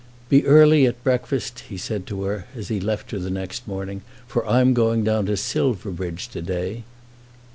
"Be 0.29 0.43
early 0.47 0.87
at 0.87 1.03
breakfast," 1.03 1.59
he 1.69 1.77
said 1.77 2.07
to 2.07 2.23
her 2.23 2.45
as 2.55 2.69
he 2.69 2.79
left 2.79 3.11
her 3.11 3.19
the 3.19 3.29
next 3.29 3.67
morning, 3.67 4.01
"for 4.25 4.43
I'm 4.49 4.73
going 4.73 5.03
down 5.03 5.27
to 5.27 5.37
Silverbridge 5.37 6.27
to 6.29 6.41
day." 6.41 6.85